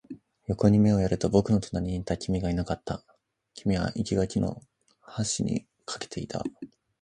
[0.47, 3.03] 横に目をやると、僕の隣にいた君がいなかった。
[3.53, 4.63] 君は生垣の
[4.99, 6.43] 端に駆けていた。